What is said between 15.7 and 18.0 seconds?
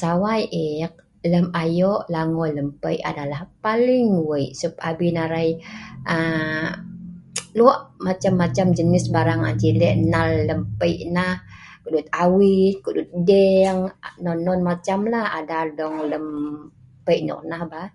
dong lem pei noknah bah